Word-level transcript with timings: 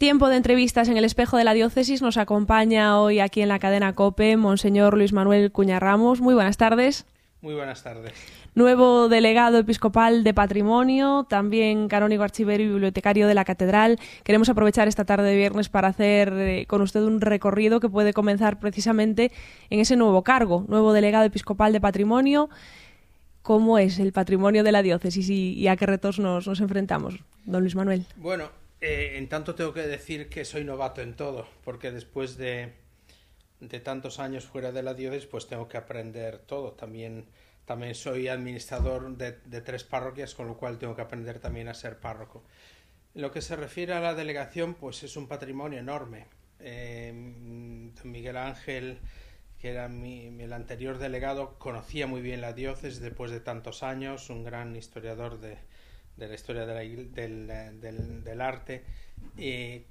Tiempo 0.00 0.30
de 0.30 0.36
entrevistas 0.36 0.88
en 0.88 0.96
el 0.96 1.04
espejo 1.04 1.36
de 1.36 1.44
la 1.44 1.52
diócesis. 1.52 2.00
Nos 2.00 2.16
acompaña 2.16 2.98
hoy 2.98 3.20
aquí 3.20 3.42
en 3.42 3.50
la 3.50 3.58
cadena 3.58 3.92
COPE 3.92 4.38
Monseñor 4.38 4.96
Luis 4.96 5.12
Manuel 5.12 5.52
Cuña 5.52 5.78
Ramos. 5.78 6.22
Muy 6.22 6.32
buenas 6.32 6.56
tardes. 6.56 7.04
Muy 7.42 7.52
buenas 7.52 7.82
tardes. 7.82 8.14
Nuevo 8.54 9.10
delegado 9.10 9.58
episcopal 9.58 10.24
de 10.24 10.32
patrimonio, 10.32 11.26
también 11.28 11.86
canónigo 11.88 12.22
archivero 12.22 12.62
y 12.62 12.68
bibliotecario 12.68 13.28
de 13.28 13.34
la 13.34 13.44
catedral. 13.44 13.98
Queremos 14.24 14.48
aprovechar 14.48 14.88
esta 14.88 15.04
tarde 15.04 15.28
de 15.28 15.36
viernes 15.36 15.68
para 15.68 15.88
hacer 15.88 16.32
eh, 16.32 16.64
con 16.66 16.80
usted 16.80 17.02
un 17.02 17.20
recorrido 17.20 17.78
que 17.78 17.90
puede 17.90 18.14
comenzar 18.14 18.58
precisamente 18.58 19.30
en 19.68 19.80
ese 19.80 19.96
nuevo 19.96 20.22
cargo, 20.22 20.64
nuevo 20.66 20.94
delegado 20.94 21.26
episcopal 21.26 21.74
de 21.74 21.80
patrimonio. 21.82 22.48
¿Cómo 23.42 23.76
es 23.76 23.98
el 23.98 24.12
patrimonio 24.12 24.64
de 24.64 24.72
la 24.72 24.82
diócesis 24.82 25.28
y, 25.28 25.68
a 25.68 25.76
qué 25.76 25.84
retos 25.84 26.18
nos, 26.18 26.46
nos 26.46 26.60
enfrentamos, 26.60 27.16
don 27.44 27.60
Luis 27.60 27.74
Manuel? 27.74 28.06
Bueno, 28.16 28.59
eh, 28.80 29.18
en 29.18 29.28
tanto 29.28 29.54
tengo 29.54 29.72
que 29.74 29.86
decir 29.86 30.28
que 30.28 30.44
soy 30.44 30.64
novato 30.64 31.02
en 31.02 31.14
todo, 31.14 31.46
porque 31.64 31.90
después 31.90 32.36
de, 32.36 32.72
de 33.60 33.80
tantos 33.80 34.18
años 34.18 34.46
fuera 34.46 34.72
de 34.72 34.82
la 34.82 34.94
diócesis, 34.94 35.28
pues 35.28 35.46
tengo 35.46 35.68
que 35.68 35.76
aprender 35.76 36.38
todo. 36.38 36.72
También, 36.72 37.26
también 37.66 37.94
soy 37.94 38.28
administrador 38.28 39.16
de, 39.16 39.32
de, 39.44 39.60
tres 39.60 39.84
parroquias, 39.84 40.34
con 40.34 40.46
lo 40.48 40.56
cual 40.56 40.78
tengo 40.78 40.96
que 40.96 41.02
aprender 41.02 41.38
también 41.40 41.68
a 41.68 41.74
ser 41.74 42.00
párroco. 42.00 42.42
En 43.14 43.22
lo 43.22 43.30
que 43.30 43.42
se 43.42 43.56
refiere 43.56 43.92
a 43.92 44.00
la 44.00 44.14
delegación, 44.14 44.74
pues 44.74 45.02
es 45.02 45.16
un 45.16 45.28
patrimonio 45.28 45.78
enorme. 45.78 46.26
Eh, 46.60 47.12
Miguel 48.04 48.36
Ángel, 48.36 48.98
que 49.58 49.70
era 49.70 49.88
mi, 49.88 50.26
el 50.26 50.52
anterior 50.52 50.98
delegado, 50.98 51.58
conocía 51.58 52.06
muy 52.06 52.22
bien 52.22 52.40
la 52.40 52.52
diócesis 52.52 53.00
después 53.00 53.30
de 53.30 53.40
tantos 53.40 53.82
años, 53.82 54.30
un 54.30 54.44
gran 54.44 54.76
historiador 54.76 55.40
de, 55.40 55.58
de 56.16 56.28
la 56.28 56.34
historia 56.34 56.66
del, 56.66 57.12
del, 57.14 58.40
arte. 58.40 58.84
Y 59.36 59.82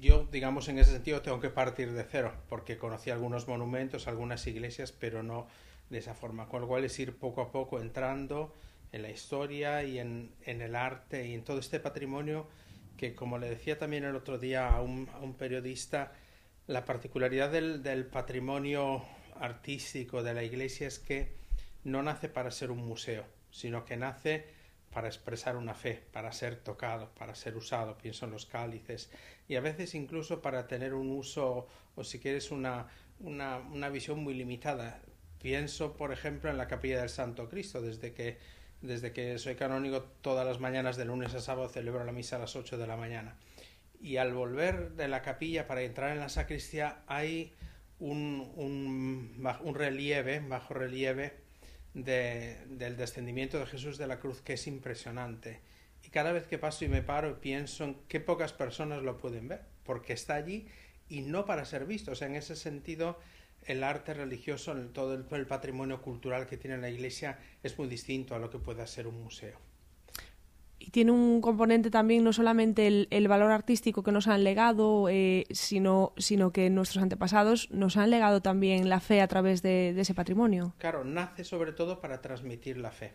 yo, 0.00 0.28
digamos, 0.30 0.68
en 0.68 0.78
ese 0.78 0.92
sentido 0.92 1.22
tengo 1.22 1.40
que 1.40 1.50
partir 1.50 1.92
de 1.92 2.04
cero, 2.04 2.32
porque 2.48 2.76
conocí 2.76 3.10
algunos 3.10 3.48
monumentos, 3.48 4.08
algunas 4.08 4.46
iglesias, 4.46 4.92
pero 4.92 5.22
no 5.22 5.46
de 5.88 5.98
esa 5.98 6.14
forma. 6.14 6.48
Con 6.48 6.62
lo 6.62 6.68
cual 6.68 6.84
es 6.84 6.98
ir 6.98 7.16
poco 7.16 7.40
a 7.40 7.50
poco 7.50 7.80
entrando 7.80 8.54
en 8.92 9.02
la 9.02 9.10
historia 9.10 9.84
y 9.84 9.98
en, 9.98 10.32
en 10.44 10.60
el 10.60 10.74
arte 10.74 11.26
y 11.26 11.34
en 11.34 11.44
todo 11.44 11.58
este 11.58 11.80
patrimonio 11.80 12.48
que, 13.00 13.14
como 13.14 13.38
le 13.38 13.48
decía 13.48 13.78
también 13.78 14.04
el 14.04 14.14
otro 14.14 14.36
día 14.36 14.68
a 14.68 14.82
un, 14.82 15.08
a 15.14 15.20
un 15.20 15.32
periodista, 15.32 16.12
la 16.66 16.84
particularidad 16.84 17.50
del, 17.50 17.82
del 17.82 18.04
patrimonio 18.04 19.02
artístico 19.40 20.22
de 20.22 20.34
la 20.34 20.42
iglesia 20.44 20.86
es 20.86 20.98
que 20.98 21.32
no 21.82 22.02
nace 22.02 22.28
para 22.28 22.50
ser 22.50 22.70
un 22.70 22.86
museo, 22.86 23.24
sino 23.50 23.86
que 23.86 23.96
nace 23.96 24.44
para 24.92 25.08
expresar 25.08 25.56
una 25.56 25.74
fe, 25.74 26.02
para 26.12 26.32
ser 26.32 26.56
tocado, 26.56 27.10
para 27.14 27.34
ser 27.34 27.56
usado, 27.56 27.96
pienso 27.96 28.26
en 28.26 28.32
los 28.32 28.46
cálices, 28.46 29.10
y 29.48 29.54
a 29.56 29.60
veces 29.60 29.94
incluso 29.94 30.42
para 30.42 30.66
tener 30.66 30.94
un 30.94 31.10
uso, 31.10 31.68
o 31.94 32.04
si 32.04 32.18
quieres, 32.18 32.50
una, 32.50 32.88
una, 33.20 33.58
una 33.58 33.88
visión 33.88 34.22
muy 34.22 34.34
limitada. 34.34 35.00
Pienso, 35.40 35.96
por 35.96 36.12
ejemplo, 36.12 36.50
en 36.50 36.58
la 36.58 36.68
capilla 36.68 37.00
del 37.00 37.08
Santo 37.08 37.48
Cristo, 37.48 37.80
desde 37.80 38.12
que, 38.12 38.38
desde 38.82 39.12
que 39.12 39.38
soy 39.38 39.54
canónigo 39.54 40.02
todas 40.02 40.46
las 40.46 40.58
mañanas 40.58 40.96
de 40.96 41.04
lunes 41.04 41.34
a 41.34 41.40
sábado 41.40 41.68
celebro 41.68 42.04
la 42.04 42.12
misa 42.12 42.36
a 42.36 42.40
las 42.40 42.56
8 42.56 42.76
de 42.76 42.86
la 42.86 42.96
mañana. 42.96 43.36
Y 44.00 44.16
al 44.16 44.32
volver 44.32 44.92
de 44.92 45.08
la 45.08 45.22
capilla 45.22 45.66
para 45.66 45.82
entrar 45.82 46.10
en 46.10 46.20
la 46.20 46.28
sacristía 46.28 47.02
hay 47.06 47.54
un, 47.98 48.50
un, 48.56 49.46
un 49.62 49.74
relieve, 49.74 50.40
bajo 50.40 50.74
relieve, 50.74 51.39
de, 51.94 52.58
del 52.68 52.96
descendimiento 52.96 53.58
de 53.58 53.66
Jesús 53.66 53.98
de 53.98 54.06
la 54.06 54.20
cruz 54.20 54.40
que 54.40 54.54
es 54.54 54.66
impresionante. 54.66 55.60
Y 56.04 56.08
cada 56.08 56.32
vez 56.32 56.46
que 56.46 56.58
paso 56.58 56.84
y 56.84 56.88
me 56.88 57.02
paro 57.02 57.40
pienso 57.40 57.84
en 57.84 57.96
qué 58.08 58.20
pocas 58.20 58.52
personas 58.52 59.02
lo 59.02 59.18
pueden 59.18 59.48
ver, 59.48 59.62
porque 59.84 60.12
está 60.12 60.34
allí 60.34 60.66
y 61.08 61.22
no 61.22 61.44
para 61.44 61.64
ser 61.64 61.84
visto. 61.84 62.12
O 62.12 62.14
sea, 62.14 62.28
en 62.28 62.36
ese 62.36 62.56
sentido, 62.56 63.18
el 63.64 63.84
arte 63.84 64.14
religioso, 64.14 64.74
todo 64.92 65.14
el, 65.14 65.26
el 65.30 65.46
patrimonio 65.46 66.00
cultural 66.00 66.46
que 66.46 66.56
tiene 66.56 66.78
la 66.78 66.90
Iglesia 66.90 67.38
es 67.62 67.78
muy 67.78 67.88
distinto 67.88 68.34
a 68.34 68.38
lo 68.38 68.50
que 68.50 68.58
pueda 68.58 68.86
ser 68.86 69.06
un 69.06 69.22
museo 69.22 69.69
y 70.80 70.90
tiene 70.90 71.12
un 71.12 71.42
componente 71.42 71.90
también 71.90 72.24
no 72.24 72.32
solamente 72.32 72.86
el, 72.86 73.06
el 73.10 73.28
valor 73.28 73.52
artístico 73.52 74.02
que 74.02 74.12
nos 74.12 74.26
han 74.26 74.42
legado, 74.42 75.08
eh, 75.10 75.44
sino, 75.50 76.14
sino 76.16 76.52
que 76.52 76.70
nuestros 76.70 77.02
antepasados 77.02 77.70
nos 77.70 77.98
han 77.98 78.10
legado 78.10 78.40
también 78.40 78.88
la 78.88 79.00
fe 79.00 79.20
a 79.20 79.28
través 79.28 79.60
de, 79.60 79.90
ese 79.90 80.14
patrimonio. 80.14 80.74
Claro, 80.78 81.04
nace 81.04 81.44
sobre 81.44 81.72
todo 81.72 82.00
para 82.00 82.22
transmitir 82.22 82.78
la 82.78 82.90
fe. 82.90 83.12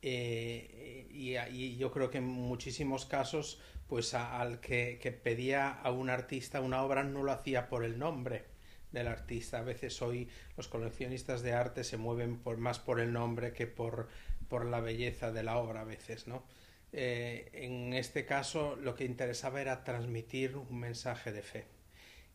Eh, 0.00 1.06
y, 1.10 1.36
y, 1.36 1.76
yo 1.76 1.90
creo 1.92 2.10
que 2.10 2.18
en 2.18 2.26
muchísimos 2.26 3.04
casos, 3.04 3.60
pues 3.86 4.14
a, 4.14 4.40
al 4.40 4.60
que, 4.60 4.98
que, 5.02 5.12
pedía 5.12 5.68
a 5.68 5.90
un 5.90 6.08
artista 6.08 6.62
una 6.62 6.82
obra 6.82 7.02
no 7.04 7.22
lo 7.22 7.32
hacía 7.32 7.68
por 7.68 7.84
el 7.84 7.98
nombre 7.98 8.46
del 8.92 9.08
artista. 9.08 9.58
A 9.58 9.62
veces 9.62 10.00
hoy 10.00 10.30
los 10.56 10.68
coleccionistas 10.68 11.42
de 11.42 11.52
arte 11.52 11.84
se 11.84 11.98
mueven 11.98 12.38
por, 12.38 12.56
más 12.56 12.78
por 12.78 12.98
el 12.98 13.12
nombre 13.12 13.52
que 13.52 13.66
por, 13.66 14.08
por 14.48 14.64
la 14.64 14.80
belleza 14.80 15.32
de 15.32 15.42
la 15.42 15.58
obra 15.58 15.82
a 15.82 15.84
veces, 15.84 16.26
¿no? 16.26 16.44
Eh, 16.92 17.50
en 17.52 17.92
este 17.92 18.24
caso 18.24 18.76
lo 18.76 18.94
que 18.94 19.04
interesaba 19.04 19.60
era 19.60 19.84
transmitir 19.84 20.56
un 20.56 20.78
mensaje 20.78 21.32
de 21.32 21.42
fe. 21.42 21.66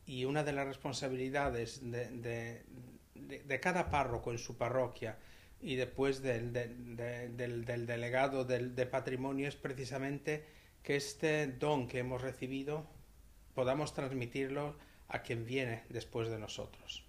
Y 0.05 0.25
una 0.25 0.43
de 0.43 0.53
las 0.53 0.67
responsabilidades 0.67 1.79
de, 1.89 2.63
de, 3.15 3.59
cada 3.59 3.89
párroco 3.89 4.31
en 4.31 4.37
su 4.37 4.57
parroquia 4.57 5.17
y 5.61 5.75
después 5.75 6.21
del, 6.21 6.51
del, 6.51 6.97
del, 6.97 7.65
del 7.65 7.85
delegado 7.85 8.43
del, 8.43 8.75
de 8.75 8.85
patrimonio 8.85 9.47
es 9.47 9.55
precisamente 9.55 10.43
que 10.83 10.97
este 10.97 11.47
don 11.47 11.87
que 11.87 11.99
hemos 11.99 12.21
recibido 12.21 12.85
podamos 13.55 13.93
transmitirlo 13.93 14.75
a 15.07 15.21
quien 15.21 15.45
viene 15.45 15.83
después 15.89 16.27
de 16.27 16.37
nosotros. 16.37 17.05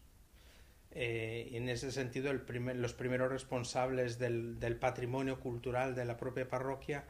Eh, 0.93 1.49
y 1.51 1.57
en 1.57 1.69
ese 1.69 1.91
sentido, 1.91 2.33
los 2.33 2.95
primeros 2.95 3.31
responsables 3.31 4.19
del, 4.19 4.61
del 4.61 4.77
patrimonio 4.77 5.41
cultural 5.41 5.97
de 5.97 6.05
la 6.05 6.17
propia 6.17 6.49
parroquia 6.49 7.05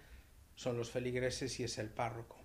son 0.54 0.76
los 0.76 0.90
feligreses 0.90 1.58
y 1.60 1.64
es 1.64 1.78
el 1.78 1.90
párroco. 1.90 2.44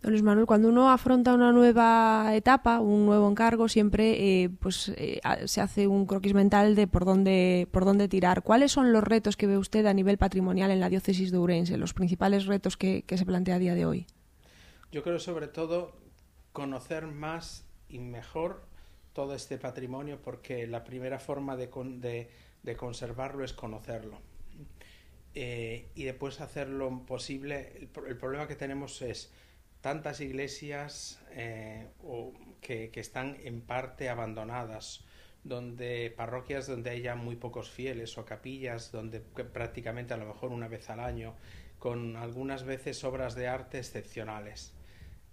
Don 0.00 0.12
Luis 0.12 0.22
Manuel, 0.22 0.46
cuando 0.46 0.68
uno 0.68 0.92
afronta 0.92 1.34
una 1.34 1.50
nueva 1.50 2.30
etapa, 2.32 2.78
un 2.78 3.04
nuevo 3.04 3.28
encargo, 3.28 3.68
siempre 3.68 4.42
eh, 4.44 4.48
pues, 4.48 4.92
eh, 4.96 5.20
se 5.46 5.60
hace 5.60 5.88
un 5.88 6.06
croquis 6.06 6.34
mental 6.34 6.76
de 6.76 6.86
por 6.86 7.04
dónde, 7.04 7.66
por 7.72 7.84
dónde 7.84 8.06
tirar. 8.06 8.42
¿Cuáles 8.42 8.70
son 8.70 8.92
los 8.92 9.02
retos 9.02 9.36
que 9.36 9.48
ve 9.48 9.58
usted 9.58 9.86
a 9.86 9.94
nivel 9.94 10.16
patrimonial 10.16 10.70
en 10.70 10.78
la 10.78 10.88
diócesis 10.88 11.32
de 11.32 11.38
Urense, 11.38 11.76
los 11.78 11.94
principales 11.94 12.46
retos 12.46 12.76
que, 12.76 13.02
que 13.02 13.18
se 13.18 13.26
plantea 13.26 13.56
a 13.56 13.58
día 13.58 13.74
de 13.74 13.86
hoy? 13.86 14.06
Yo 14.92 15.02
creo 15.02 15.18
sobre 15.18 15.48
todo 15.48 15.96
conocer 16.52 17.08
más 17.08 17.66
y 17.88 17.98
mejor 17.98 18.62
todo 19.14 19.34
este 19.34 19.58
patrimonio 19.58 20.20
porque 20.22 20.68
la 20.68 20.84
primera 20.84 21.18
forma 21.18 21.56
de, 21.56 21.68
de, 21.98 22.30
de 22.62 22.76
conservarlo 22.76 23.44
es 23.44 23.52
conocerlo 23.52 24.20
eh, 25.34 25.90
y 25.94 26.04
después 26.04 26.40
hacer 26.40 26.68
lo 26.68 27.04
posible. 27.06 27.72
El, 27.76 28.16
problema 28.16 28.48
que 28.48 28.56
tenemos 28.56 29.02
es 29.02 29.32
tantas 29.80 30.20
iglesias 30.20 31.20
eh, 31.30 31.86
o 32.02 32.32
que, 32.60 32.90
que, 32.90 33.00
están 33.00 33.36
en 33.44 33.60
parte 33.60 34.08
abandonadas, 34.08 35.04
donde 35.44 36.12
parroquias 36.16 36.66
donde 36.66 36.90
haya 36.90 37.14
muy 37.14 37.36
pocos 37.36 37.70
fieles 37.70 38.18
o 38.18 38.24
capillas 38.24 38.90
donde 38.90 39.20
prácticamente 39.20 40.14
a 40.14 40.16
lo 40.16 40.26
mejor 40.26 40.50
una 40.50 40.68
vez 40.68 40.90
al 40.90 41.00
año, 41.00 41.34
con 41.78 42.16
algunas 42.16 42.64
veces 42.64 43.04
obras 43.04 43.34
de 43.34 43.46
arte 43.48 43.78
excepcionales. 43.78 44.74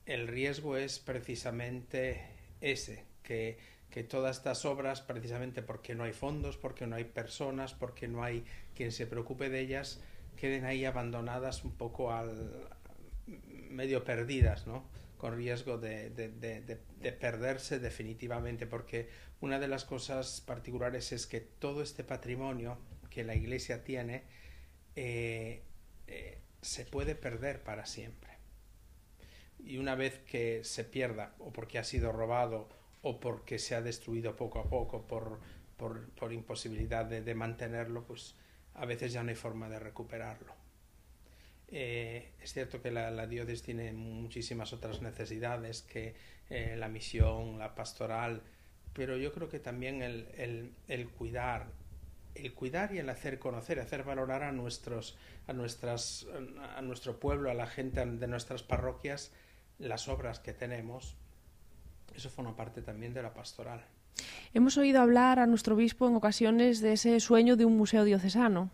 El 0.05 0.27
riesgo 0.27 0.77
es 0.77 0.99
precisamente 0.99 2.21
ese, 2.61 3.03
que 3.23 3.57
que 3.95 4.03
todas 4.03 4.35
estas 4.35 4.65
obras, 4.65 4.99
precisamente 4.99 5.61
porque 5.61 5.95
no 5.95 6.03
hay 6.03 6.11
fondos, 6.11 6.57
porque 6.57 6.85
no 6.85 6.97
hay 6.97 7.05
personas, 7.05 7.73
porque 7.73 8.09
no 8.09 8.25
hay 8.25 8.43
quien 8.75 8.91
se 8.91 9.07
preocupe 9.07 9.47
de 9.49 9.61
ellas, 9.61 10.01
queden 10.35 10.65
ahí 10.65 10.83
abandonadas 10.83 11.63
un 11.63 11.71
poco 11.71 12.11
al 12.11 12.67
medio 13.69 14.03
perdidas, 14.03 14.67
¿no? 14.67 14.83
con 15.17 15.37
riesgo 15.37 15.77
de, 15.77 16.09
de, 16.09 16.27
de, 16.27 16.59
de, 16.59 17.11
perderse 17.13 17.79
definitivamente, 17.79 18.67
porque 18.67 19.07
una 19.39 19.59
de 19.59 19.69
las 19.69 19.85
cosas 19.85 20.41
particulares 20.41 21.13
es 21.13 21.25
que 21.25 21.39
todo 21.39 21.81
este 21.81 22.03
patrimonio 22.03 22.77
que 23.09 23.23
la 23.23 23.33
Iglesia 23.33 23.85
tiene 23.85 24.23
eh, 24.97 25.61
eh, 26.07 26.39
se 26.61 26.83
puede 26.83 27.15
perder 27.15 27.63
para 27.63 27.85
siempre. 27.85 28.31
Y 29.63 29.77
una 29.77 29.95
vez 29.95 30.19
que 30.29 30.65
se 30.65 30.83
pierda, 30.83 31.33
o 31.39 31.53
porque 31.53 31.79
ha 31.79 31.85
sido 31.85 32.11
robado, 32.11 32.67
o 33.07 33.19
porque 33.19 33.59
se 33.59 33.75
ha 33.75 33.81
destruido 33.83 34.35
poco 34.35 34.57
a 34.57 34.67
poco 34.67 35.05
por, 35.05 35.39
por, 35.77 36.33
imposibilidad 36.33 37.05
de, 37.05 37.21
de, 37.21 37.35
mantenerlo, 37.35 38.03
pues 38.03 38.33
a 38.73 38.85
veces 38.85 39.13
ya 39.13 39.21
no 39.21 39.29
hay 39.29 39.35
forma 39.35 39.69
de 39.69 39.77
recuperarlo. 39.77 40.55
Eh, 41.67 42.31
es 42.41 42.51
cierto 42.53 42.81
que 42.81 42.89
la, 42.89 43.11
la, 43.11 43.27
diócesis 43.27 43.61
tiene 43.61 43.93
muchísimas 43.93 44.73
otras 44.73 45.03
necesidades 45.03 45.83
que 45.83 46.15
eh, 46.49 46.75
la 46.79 46.87
misión, 46.87 47.59
la 47.59 47.75
pastoral, 47.75 48.41
pero 48.93 49.17
yo 49.17 49.31
creo 49.33 49.49
que 49.49 49.59
también 49.59 50.01
el, 50.01 50.27
el, 50.35 50.73
el, 50.87 51.07
cuidar, 51.09 51.67
el 52.33 52.55
cuidar 52.55 52.91
y 52.91 52.97
el 52.97 53.09
hacer 53.09 53.37
conocer, 53.37 53.79
hacer 53.79 54.03
valorar 54.03 54.41
a 54.41 54.51
nuestros, 54.51 55.15
a 55.45 55.53
nuestras, 55.53 56.25
a 56.75 56.81
nuestro 56.81 57.19
pueblo, 57.19 57.51
a 57.51 57.53
la 57.53 57.67
gente 57.67 58.03
de 58.03 58.27
nuestras 58.27 58.63
parroquias, 58.63 59.31
las 59.77 60.07
obras 60.07 60.39
que 60.39 60.53
tenemos, 60.53 61.17
eso 62.15 62.29
forma 62.29 62.55
parte 62.55 62.81
también 62.81 63.13
de 63.13 63.21
la 63.21 63.33
pastoral. 63.33 63.83
Hemos 64.53 64.77
oído 64.77 65.01
hablar 65.01 65.39
a 65.39 65.47
nuestro 65.47 65.75
obispo 65.75 66.07
en 66.07 66.15
ocasiones 66.15 66.79
de 66.79 66.93
ese 66.93 67.19
sueño 67.19 67.55
de 67.57 67.65
un 67.65 67.75
museo 67.75 68.05
diocesano. 68.05 68.69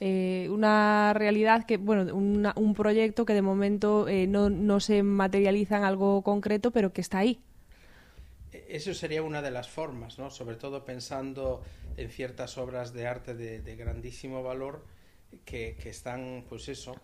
Eh, 0.00 0.48
una 0.50 1.12
realidad 1.12 1.66
que, 1.66 1.76
bueno, 1.76 2.14
un 2.14 2.74
proyecto 2.74 3.26
que 3.26 3.34
de 3.34 3.42
momento 3.42 4.08
eh, 4.08 4.26
no, 4.26 4.48
no, 4.48 4.80
se 4.80 5.02
materializa 5.02 5.76
en 5.76 5.84
algo 5.84 6.22
concreto, 6.22 6.70
pero 6.70 6.94
que 6.94 7.02
está 7.02 7.18
ahí. 7.18 7.42
E, 8.52 8.64
eso 8.70 8.94
sería 8.94 9.22
una 9.22 9.42
de 9.42 9.50
las 9.50 9.68
formas, 9.68 10.18
¿no? 10.18 10.30
Sobre 10.30 10.56
todo 10.56 10.86
pensando 10.86 11.62
en 11.98 12.08
ciertas 12.08 12.56
obras 12.56 12.94
de 12.94 13.06
arte 13.06 13.34
de, 13.34 13.60
de 13.60 13.76
grandísimo 13.76 14.42
valor 14.42 14.86
que, 15.44 15.76
que, 15.78 15.90
están, 15.90 16.46
pues 16.48 16.70
eso. 16.70 16.96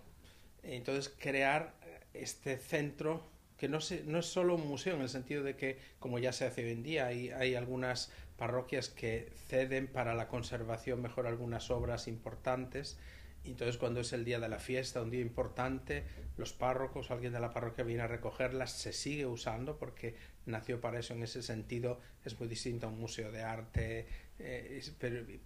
Entonces, 0.62 1.14
crear 1.18 1.74
este 2.14 2.56
centro 2.56 3.22
que 3.56 3.68
no, 3.68 3.80
se, 3.80 4.04
no 4.04 4.18
es 4.18 4.26
solo 4.26 4.54
un 4.54 4.66
museo 4.66 4.94
en 4.94 5.02
el 5.02 5.08
sentido 5.08 5.42
de 5.42 5.56
que, 5.56 5.78
como 5.98 6.18
ya 6.18 6.32
se 6.32 6.44
hace 6.44 6.64
hoy 6.64 6.72
en 6.72 6.82
día, 6.82 7.06
hay, 7.06 7.54
algunas 7.54 8.12
parroquias 8.36 8.88
que 8.90 9.32
ceden 9.48 9.86
para 9.86 10.14
la 10.14 10.28
conservación 10.28 11.00
mejor 11.00 11.26
algunas 11.26 11.70
obras 11.70 12.06
importantes. 12.06 12.98
Entonces 13.44 13.78
cuando 13.78 14.00
es 14.00 14.12
el 14.12 14.24
día 14.24 14.40
de 14.40 14.48
la 14.48 14.58
fiesta, 14.58 15.00
un 15.00 15.10
día 15.10 15.20
importante, 15.20 16.04
los 16.36 16.52
párrocos, 16.52 17.10
alguien 17.10 17.32
de 17.32 17.40
la 17.40 17.52
parroquia 17.52 17.84
viene 17.84 18.02
a 18.02 18.08
recogerlas, 18.08 18.72
se 18.72 18.92
sigue 18.92 19.24
usando 19.24 19.78
porque 19.78 20.16
nació 20.46 20.80
para 20.80 20.98
eso 20.98 21.14
en 21.14 21.22
ese 21.22 21.42
sentido, 21.42 22.00
es 22.24 22.38
muy 22.38 22.48
distinto 22.48 22.86
a 22.86 22.90
un 22.90 22.98
museo 22.98 23.30
de 23.30 23.42
arte, 23.42 24.06
eh, 24.38 24.82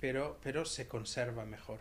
pero, 0.01 0.39
pero 0.43 0.65
se 0.65 0.89
conserva 0.89 1.45
mejor. 1.45 1.81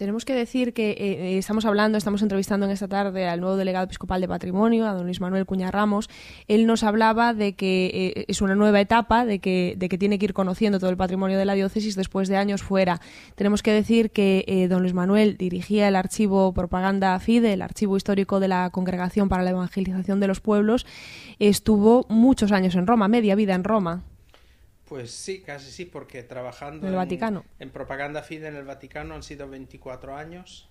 Tenemos 0.00 0.24
que 0.24 0.32
decir 0.32 0.72
que 0.72 0.92
eh, 0.92 1.36
estamos 1.36 1.66
hablando, 1.66 1.98
estamos 1.98 2.22
entrevistando 2.22 2.64
en 2.64 2.72
esta 2.72 2.88
tarde 2.88 3.28
al 3.28 3.38
nuevo 3.38 3.56
delegado 3.56 3.84
episcopal 3.84 4.22
de 4.22 4.28
Patrimonio, 4.28 4.86
a 4.86 4.94
don 4.94 5.04
Luis 5.04 5.20
Manuel 5.20 5.44
Cuña 5.44 5.70
Ramos. 5.70 6.08
Él 6.48 6.66
nos 6.66 6.84
hablaba 6.84 7.34
de 7.34 7.52
que 7.52 8.14
eh, 8.16 8.24
es 8.26 8.40
una 8.40 8.54
nueva 8.54 8.80
etapa, 8.80 9.26
de 9.26 9.40
que, 9.40 9.74
de 9.76 9.90
que 9.90 9.98
tiene 9.98 10.18
que 10.18 10.24
ir 10.24 10.32
conociendo 10.32 10.80
todo 10.80 10.88
el 10.88 10.96
patrimonio 10.96 11.36
de 11.36 11.44
la 11.44 11.52
diócesis 11.52 11.96
después 11.96 12.28
de 12.28 12.38
años 12.38 12.62
fuera. 12.62 12.98
Tenemos 13.34 13.62
que 13.62 13.72
decir 13.72 14.10
que 14.10 14.46
eh, 14.48 14.68
don 14.68 14.80
Luis 14.80 14.94
Manuel 14.94 15.36
dirigía 15.36 15.86
el 15.86 15.96
archivo 15.96 16.54
Propaganda 16.54 17.20
FIDE, 17.20 17.52
el 17.52 17.60
archivo 17.60 17.98
histórico 17.98 18.40
de 18.40 18.48
la 18.48 18.70
Congregación 18.70 19.28
para 19.28 19.42
la 19.42 19.50
Evangelización 19.50 20.18
de 20.18 20.28
los 20.28 20.40
Pueblos. 20.40 20.86
Estuvo 21.38 22.06
muchos 22.08 22.52
años 22.52 22.74
en 22.74 22.86
Roma, 22.86 23.06
media 23.08 23.34
vida 23.34 23.54
en 23.54 23.64
Roma. 23.64 24.04
Pues 24.90 25.12
sí, 25.12 25.40
casi 25.40 25.70
sí, 25.70 25.84
porque 25.84 26.24
trabajando 26.24 26.88
en, 26.88 26.92
el 26.92 26.96
Vaticano. 26.96 27.44
en 27.60 27.70
propaganda 27.70 28.24
FIDE 28.24 28.48
en 28.48 28.56
el 28.56 28.64
Vaticano 28.64 29.14
han 29.14 29.22
sido 29.22 29.48
24 29.48 30.16
años, 30.16 30.68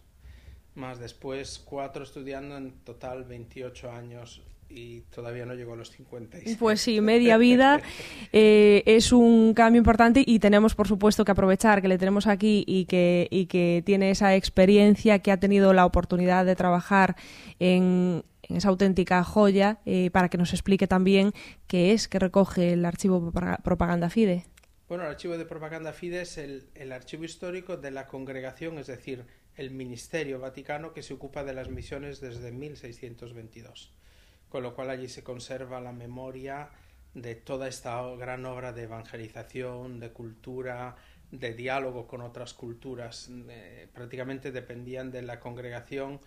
más 0.76 1.00
después 1.00 1.58
cuatro 1.58 2.04
estudiando, 2.04 2.58
en 2.58 2.74
total 2.84 3.24
28 3.24 3.90
años 3.90 4.42
y 4.68 5.04
todavía 5.16 5.46
no 5.46 5.54
llegó 5.54 5.72
a 5.72 5.78
los 5.78 5.92
56. 5.92 6.58
Pues 6.60 6.82
sí, 6.82 7.00
media 7.00 7.38
vida 7.38 7.80
eh, 8.34 8.84
es 8.86 9.14
un 9.14 9.54
cambio 9.54 9.80
importante 9.80 10.22
y 10.28 10.40
tenemos, 10.40 10.76
por 10.76 10.90
supuesto, 10.90 11.24
que 11.24 11.32
aprovechar 11.32 11.82
que 11.82 11.88
le 11.88 11.98
tenemos 11.98 12.28
aquí 12.28 12.66
y 12.68 12.84
que, 12.88 13.30
y 13.32 13.46
que 13.46 13.84
tiene 13.86 14.12
esa 14.12 14.36
experiencia, 14.36 15.20
que 15.20 15.32
ha 15.32 15.38
tenido 15.38 15.72
la 15.72 15.86
oportunidad 15.86 16.46
de 16.46 16.58
trabajar 16.58 17.16
en, 17.60 18.26
en 18.50 18.58
esa 18.58 18.70
auténtica 18.70 19.24
joya 19.24 19.80
eh, 19.86 20.10
para 20.12 20.30
que 20.30 20.38
nos 20.38 20.54
explique 20.54 20.88
también 20.88 21.32
qué 21.68 21.94
es 21.94 22.08
que 22.08 22.20
recoge 22.20 22.74
el 22.74 22.84
archivo 22.84 23.32
Propaganda 23.64 24.10
Fide. 24.10 24.46
Bueno, 24.88 25.04
el 25.04 25.12
archivo 25.12 25.38
de 25.38 25.46
Propaganda 25.46 25.94
Fide 25.94 26.22
es 26.22 26.40
el, 26.40 26.92
archivo 26.92 27.24
histórico 27.24 27.78
de 27.78 27.92
la 27.92 28.08
congregación, 28.08 28.80
es 28.80 28.88
decir, 28.88 29.24
el 29.56 29.70
Ministerio 29.70 30.40
Vaticano 30.40 30.94
que 30.94 31.04
se 31.04 31.14
ocupa 31.14 31.44
de 31.44 31.54
las 31.54 31.70
misiones 31.70 32.20
desde 32.20 32.52
1622, 32.52 33.94
con 34.50 34.64
lo 34.64 34.74
cual 34.74 34.90
allí 34.90 35.08
se 35.08 35.24
conserva 35.24 35.80
la 35.80 35.92
memoria 35.92 36.72
de 37.14 37.36
toda 37.36 37.68
esta 37.68 38.02
gran 38.16 38.46
obra 38.48 38.74
de 38.74 38.84
evangelización, 38.84 40.00
de 40.00 40.12
cultura, 40.12 40.96
de 41.32 41.54
diálogo 41.54 42.08
con 42.08 42.22
otras 42.22 42.56
culturas. 42.56 43.30
Eh, 43.50 43.88
prácticamente 43.94 44.52
dependían 44.52 45.12
de 45.12 45.22
la 45.22 45.40
congregación 45.40 46.20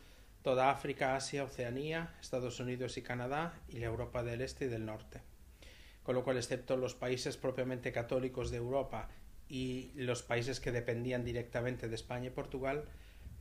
toda 0.42 0.70
África, 0.70 1.16
Asia, 1.16 1.44
Oceanía, 1.44 2.14
Estados 2.20 2.58
Unidos 2.60 2.96
y 2.96 3.02
Canadá 3.02 3.54
y 3.68 3.78
la 3.78 3.86
Europa 3.86 4.22
del 4.22 4.42
Este 4.42 4.66
y 4.66 4.68
del 4.68 4.84
Norte. 4.84 5.20
Con 6.02 6.16
lo 6.16 6.24
cual, 6.24 6.36
excepto 6.36 6.76
los 6.76 6.94
países 6.94 7.36
propiamente 7.36 7.92
católicos 7.92 8.50
de 8.50 8.56
Europa 8.56 9.08
y 9.48 9.92
los 9.94 10.22
países 10.22 10.58
que 10.58 10.72
dependían 10.72 11.24
directamente 11.24 11.88
de 11.88 11.94
España 11.94 12.26
y 12.26 12.30
Portugal, 12.30 12.84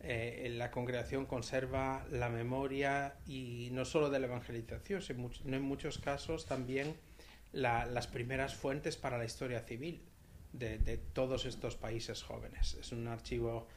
eh, 0.04 0.52
la 0.58 0.72
congregación 0.72 1.26
conserva 1.26 2.06
la 2.12 2.30
memoria 2.30 3.16
y 3.26 3.70
no 3.72 3.86
solo 3.86 4.10
de 4.10 4.20
la 4.20 4.28
evangelización, 4.28 5.02
sino 5.02 5.56
en 5.56 5.62
muchos 5.62 5.98
casos 5.98 6.46
también 6.46 6.96
las 7.52 8.08
primeras 8.08 8.56
fuentes 8.56 8.96
para 8.96 9.18
la 9.18 9.26
historia 9.26 9.60
civil 9.62 10.02
de, 10.54 10.78
de 10.78 10.98
todos 10.98 11.46
estos 11.46 11.76
países 11.76 12.24
jóvenes. 12.24 12.76
Es 12.76 12.92
un 12.92 13.08
archivo 13.08 13.68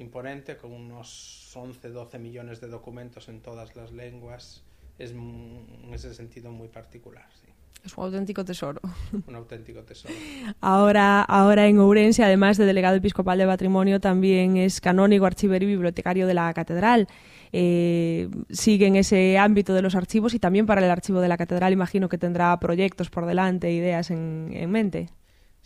imponente 0.00 0.56
con 0.56 0.72
unos 0.72 1.50
11, 1.54 1.90
12 1.90 2.18
millones 2.18 2.60
de 2.60 2.68
documentos 2.68 3.28
en 3.28 3.40
todas 3.40 3.76
las 3.76 3.92
lenguas. 3.92 4.62
Es 4.98 5.12
en 5.12 5.90
ese 5.92 6.14
sentido 6.14 6.50
muy 6.50 6.68
particular. 6.68 7.26
Sí. 7.40 7.50
Es 7.84 7.96
un 7.96 8.04
auténtico 8.04 8.44
tesoro. 8.44 8.80
Un 9.26 9.34
auténtico 9.34 9.82
tesoro. 9.82 10.14
Ahora, 10.60 11.22
ahora 11.22 11.66
en 11.66 11.78
Ourense, 11.78 12.22
además 12.22 12.58
de 12.58 12.66
delegado 12.66 12.96
episcopal 12.96 13.38
de 13.38 13.46
patrimonio, 13.46 14.00
también 14.00 14.56
es 14.56 14.80
canónigo, 14.80 15.24
archivero 15.24 15.64
y 15.64 15.68
bibliotecario 15.68 16.26
de 16.26 16.34
la 16.34 16.52
catedral. 16.52 17.08
Eh, 17.52 18.28
sigue 18.50 18.86
en 18.86 18.96
ese 18.96 19.38
ámbito 19.38 19.74
de 19.74 19.82
los 19.82 19.94
archivos 19.94 20.34
y 20.34 20.38
también 20.38 20.66
para 20.66 20.84
el 20.84 20.90
archivo 20.90 21.20
de 21.20 21.28
la 21.28 21.36
catedral 21.36 21.72
imagino 21.72 22.08
que 22.08 22.18
tendrá 22.18 22.58
proyectos 22.60 23.10
por 23.10 23.26
delante, 23.26 23.72
ideas 23.72 24.10
en, 24.10 24.50
en 24.52 24.70
mente. 24.70 25.08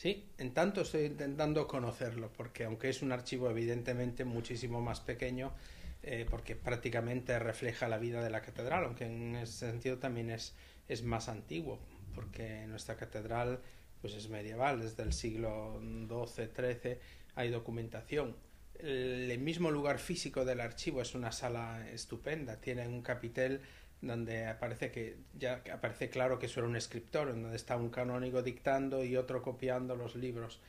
Sí, 0.04 0.26
en 0.36 0.52
tanto 0.52 0.82
estoy 0.82 1.06
intentando 1.06 1.66
conocerlo, 1.66 2.30
porque 2.36 2.64
aunque 2.64 2.90
es 2.90 3.00
un 3.00 3.10
archivo 3.10 3.48
evidentemente 3.48 4.26
muchísimo 4.26 4.82
más 4.82 5.00
pequeño, 5.00 5.54
eh, 6.02 6.26
porque 6.28 6.54
prácticamente 6.54 7.38
refleja 7.38 7.88
la 7.88 7.96
vida 7.96 8.22
de 8.22 8.28
la 8.28 8.42
catedral, 8.42 8.84
aunque 8.84 9.06
en 9.06 9.34
ese 9.36 9.70
sentido 9.70 9.96
también 9.96 10.28
es, 10.28 10.54
es 10.88 11.04
más 11.04 11.30
antiguo, 11.30 11.78
porque 12.14 12.66
nuestra 12.66 12.98
catedral 12.98 13.60
pues 14.02 14.12
es 14.12 14.28
medieval, 14.28 14.80
desde 14.80 15.04
el 15.04 15.14
siglo 15.14 15.80
XII, 15.80 16.50
XIII 16.54 16.98
hay 17.34 17.48
documentación. 17.48 18.36
El, 18.80 19.38
mismo 19.38 19.70
lugar 19.70 19.98
físico 19.98 20.44
del 20.44 20.60
archivo 20.60 21.00
es 21.00 21.14
una 21.14 21.32
sala 21.32 21.88
estupenda, 21.90 22.60
tiene 22.60 22.86
un 22.86 23.00
capitel 23.00 23.62
donde 24.06 24.46
aparece 24.46 24.90
que 24.90 25.16
ya 25.38 25.62
aparece 25.72 26.10
claro 26.10 26.38
que 26.38 26.46
eso 26.46 26.60
era 26.60 26.68
un 26.68 26.76
escritor, 26.76 27.28
en 27.30 27.42
donde 27.42 27.56
está 27.56 27.76
un 27.76 27.90
canónigo 27.90 28.42
dictando 28.42 29.04
y 29.04 29.16
otro 29.16 29.42
copiando 29.42 29.96
los 29.96 30.14
libros. 30.16 30.60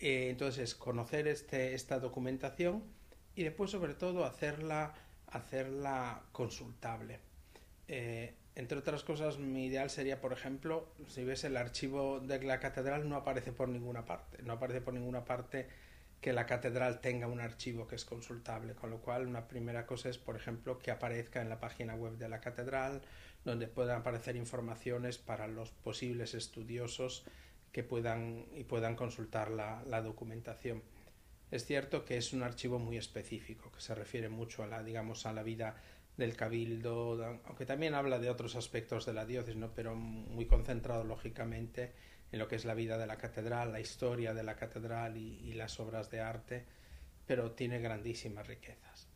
Eh, 0.00 0.28
entonces, 0.30 0.74
conocer 0.74 1.28
este, 1.28 1.74
esta 1.74 1.98
documentación 1.98 2.82
y 3.36 3.44
después, 3.44 3.70
sobre 3.70 3.94
todo, 3.94 4.24
hacerla, 4.24 4.94
hacerla 5.28 6.22
consultable. 6.32 7.20
Eh, 7.88 8.34
entre 8.56 8.78
otras 8.78 9.02
cosas, 9.02 9.38
mi 9.38 9.66
ideal 9.66 9.90
sería, 9.90 10.20
por 10.20 10.32
ejemplo, 10.32 10.86
si 11.08 11.24
ves 11.24 11.44
el 11.44 11.56
archivo 11.56 12.20
de 12.20 12.42
la 12.42 12.60
catedral, 12.60 13.08
no 13.08 13.16
aparece 13.16 13.52
por 13.52 13.68
ninguna 13.68 14.04
parte, 14.04 14.42
no 14.42 14.52
aparece 14.52 14.80
por 14.80 14.94
ninguna 14.94 15.24
parte 15.24 15.66
que 16.24 16.32
la 16.32 16.46
catedral 16.46 17.02
tenga 17.02 17.26
un 17.26 17.38
archivo 17.38 17.86
que 17.86 17.96
es 17.96 18.06
consultable, 18.06 18.74
con 18.74 18.88
lo 18.88 19.02
cual 19.02 19.26
una 19.26 19.46
primera 19.46 19.84
cosa 19.84 20.08
es, 20.08 20.16
por 20.16 20.36
ejemplo, 20.36 20.78
que 20.78 20.90
aparezca 20.90 21.42
en 21.42 21.50
la 21.50 21.60
página 21.60 21.94
web 21.96 22.16
de 22.16 22.30
la 22.30 22.40
catedral, 22.40 23.02
donde 23.44 23.68
puedan 23.68 24.00
aparecer 24.00 24.34
informaciones 24.34 25.18
para 25.18 25.48
los 25.48 25.70
posibles 25.70 26.32
estudiosos 26.32 27.26
que 27.72 27.82
puedan 27.82 28.46
y 28.54 28.64
puedan 28.64 28.96
consultar 28.96 29.50
la, 29.50 29.82
la 29.86 30.00
documentación. 30.00 30.82
Es 31.50 31.66
cierto 31.66 32.06
que 32.06 32.16
es 32.16 32.32
un 32.32 32.42
archivo 32.42 32.78
muy 32.78 32.96
específico, 32.96 33.70
que 33.70 33.82
se 33.82 33.94
refiere 33.94 34.30
mucho 34.30 34.62
a 34.62 34.66
la, 34.66 34.82
digamos, 34.82 35.26
a 35.26 35.34
la 35.34 35.42
vida 35.42 35.76
del 36.16 36.36
cabildo, 36.38 37.22
aunque 37.44 37.66
también 37.66 37.92
habla 37.92 38.18
de 38.18 38.30
otros 38.30 38.56
aspectos 38.56 39.04
de 39.04 39.12
la 39.12 39.26
diócesis, 39.26 39.60
¿no? 39.60 39.74
pero 39.74 39.94
muy 39.94 40.46
concentrado 40.46 41.04
lógicamente 41.04 41.92
en 42.34 42.40
lo 42.40 42.48
que 42.48 42.56
es 42.56 42.64
la 42.64 42.74
vida 42.74 42.98
de 42.98 43.06
la 43.06 43.16
catedral, 43.16 43.72
la 43.72 43.80
historia 43.80 44.34
de 44.34 44.42
la 44.42 44.56
catedral 44.56 45.16
y, 45.16 45.52
las 45.54 45.78
obras 45.78 46.10
de 46.10 46.20
arte, 46.20 46.64
pero 47.26 47.52
tiene 47.52 47.78
grandísimas 47.78 48.48
riquezas. 48.48 49.06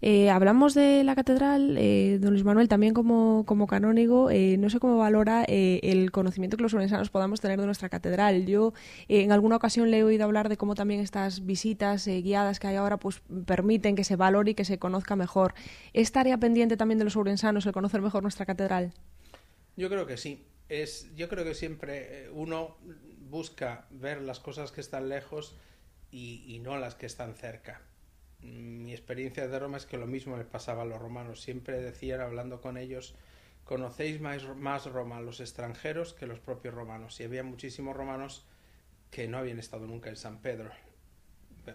Eh, 0.00 0.30
hablamos 0.30 0.74
de 0.74 1.02
la 1.02 1.16
catedral, 1.16 1.74
eh, 1.76 2.18
don 2.20 2.30
Luis 2.30 2.44
Manuel, 2.44 2.68
también 2.68 2.94
como, 2.94 3.42
como 3.44 3.66
canónigo, 3.66 4.30
eh, 4.30 4.56
no 4.56 4.70
sé 4.70 4.78
cómo 4.78 4.98
valora 4.98 5.42
el 5.48 6.12
conocimiento 6.12 6.56
que 6.56 6.62
los 6.62 6.74
orensanos 6.74 7.10
podamos 7.10 7.40
tener 7.40 7.58
de 7.58 7.66
nuestra 7.66 7.88
catedral. 7.88 8.46
Yo 8.46 8.72
en 9.08 9.32
alguna 9.32 9.56
ocasión 9.56 9.90
le 9.90 9.98
he 9.98 10.04
oído 10.04 10.24
hablar 10.24 10.48
de 10.48 10.56
cómo 10.56 10.76
también 10.76 11.00
estas 11.00 11.44
visitas 11.44 12.06
guiadas 12.06 12.60
que 12.60 12.68
hay 12.68 12.76
ahora 12.76 12.98
pues 12.98 13.20
permiten 13.46 13.96
que 13.96 14.04
se 14.04 14.14
valore 14.14 14.52
y 14.52 14.54
que 14.54 14.64
se 14.64 14.78
conozca 14.78 15.16
mejor. 15.16 15.54
¿Es 15.92 16.12
tarea 16.12 16.38
pendiente 16.38 16.76
también 16.76 16.98
de 16.98 17.04
los 17.04 17.16
orensanos 17.16 17.66
el 17.66 17.72
conocer 17.72 18.00
mejor 18.00 18.22
nuestra 18.22 18.46
catedral? 18.46 18.92
Yo 19.76 19.88
creo 19.88 20.06
que 20.06 20.16
sí 20.16 20.44
es, 20.68 21.14
yo 21.14 21.28
creo 21.28 21.44
que 21.44 21.54
siempre 21.54 22.24
eh, 22.24 22.30
uno 22.30 22.76
busca 23.20 23.86
ver 23.90 24.20
las 24.20 24.40
cosas 24.40 24.72
que 24.72 24.80
están 24.80 25.08
lejos 25.08 25.56
y, 26.10 26.60
no 26.62 26.76
las 26.78 26.94
que 26.94 27.06
están 27.06 27.34
cerca. 27.34 27.82
mi 28.40 28.92
experiencia 28.92 29.46
de 29.48 29.58
Roma 29.58 29.76
es 29.76 29.86
que 29.86 29.98
lo 29.98 30.06
mismo 30.06 30.36
le 30.36 30.44
pasaba 30.44 30.82
a 30.82 30.86
los 30.86 31.00
romanos. 31.00 31.42
Siempre 31.42 31.80
decían, 31.80 32.20
hablando 32.20 32.60
con 32.60 32.76
ellos, 32.76 33.14
conocéis 33.64 34.20
más, 34.20 34.44
más 34.56 34.86
Roma 34.86 35.20
los 35.20 35.40
extranjeros 35.40 36.14
que 36.14 36.26
los 36.26 36.38
propios 36.38 36.74
romanos. 36.74 37.20
Y 37.20 37.24
había 37.24 37.42
muchísimos 37.42 37.96
romanos 37.96 38.46
que 39.10 39.28
no 39.28 39.38
habían 39.38 39.58
estado 39.58 39.86
nunca 39.86 40.08
en 40.08 40.16
San 40.16 40.40
Pedro. 40.40 40.70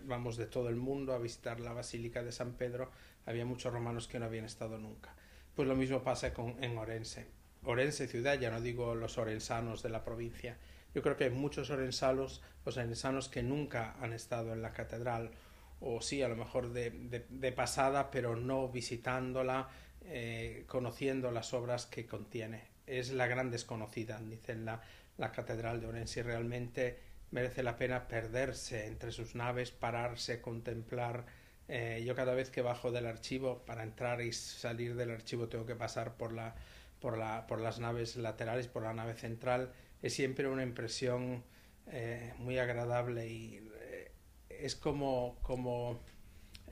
Vamos 0.06 0.38
de 0.38 0.48
todo 0.48 0.70
el 0.70 0.76
mundo 0.76 1.14
a 1.14 1.20
visitar 1.20 1.60
la 1.60 1.74
Basílica 1.74 2.24
de 2.24 2.32
San 2.32 2.54
Pedro. 2.54 2.90
Había 3.26 3.46
muchos 3.46 3.72
romanos 3.72 4.08
que 4.08 4.20
no 4.20 4.26
habían 4.26 4.46
estado 4.46 4.80
nunca. 4.80 5.16
Pues 5.56 5.68
lo 5.68 5.76
mismo 5.76 6.04
pasa 6.04 6.34
con, 6.34 6.64
en 6.64 6.78
Orense. 6.78 7.28
Orense 7.66 8.08
ciudad, 8.08 8.40
ya 8.40 8.52
no 8.52 8.62
digo 8.62 8.96
los 8.96 9.18
orensanos 9.18 9.84
de 9.84 9.90
la 9.90 10.04
provincia. 10.04 10.58
Yo 10.94 11.02
creo 11.02 11.18
que 11.18 11.26
hay 11.26 11.30
muchos 11.30 11.70
orensanos, 11.70 12.42
los 12.66 12.78
orensanos 12.78 13.30
que 13.30 13.42
nunca 13.42 13.96
han 14.02 14.14
estado 14.14 14.54
en 14.54 14.62
la 14.62 14.74
catedral, 14.74 15.32
o 15.80 16.02
sí, 16.02 16.22
a 16.22 16.28
lo 16.28 16.36
mejor 16.36 16.72
de, 16.72 17.54
pasada, 17.56 18.12
pero 18.12 18.36
no 18.36 18.70
visitándola, 18.70 19.70
eh, 20.06 20.66
conociendo 20.68 21.32
las 21.32 21.54
obras 21.54 21.86
que 21.86 22.06
contiene. 22.06 22.64
Es 22.86 23.12
la 23.12 23.28
gran 23.28 23.50
desconocida, 23.50 24.20
dicen 24.20 24.66
la, 24.66 24.82
la 25.18 25.32
catedral 25.32 25.82
de 25.82 25.88
Orense, 25.88 26.20
y 26.20 26.24
realmente 26.24 27.00
merece 27.32 27.64
la 27.64 27.78
pena 27.78 28.08
perderse 28.08 28.86
entre 28.86 29.12
sus 29.12 29.36
naves, 29.36 29.72
pararse, 29.72 30.42
contemplar. 30.42 31.26
Eh, 31.68 32.04
yo 32.06 32.16
cada 32.16 32.34
vez 32.36 32.50
que 32.50 32.62
bajo 32.62 32.92
del 32.92 33.08
archivo, 33.08 33.64
para 33.66 33.84
entrar 33.84 34.22
y 34.22 34.32
salir 34.32 34.96
del 34.96 35.12
archivo 35.12 35.48
tengo 35.48 35.66
que 35.66 35.76
pasar 35.76 36.16
por 36.16 36.34
la 36.34 36.56
por, 37.04 37.18
la, 37.18 37.46
por 37.48 37.60
las 37.60 37.82
naves 37.82 38.16
laterales, 38.16 38.70
por 38.70 38.84
la 38.84 38.94
nave 38.94 39.14
central, 39.16 39.74
es 40.02 40.14
siempre 40.14 40.48
una 40.48 40.64
impresión 40.64 41.44
eh, 41.88 42.34
muy 42.38 42.58
agradable 42.60 43.28
y 43.28 43.58
eh, 43.82 44.14
es 44.48 44.78
como, 44.78 45.38
como, 45.42 46.02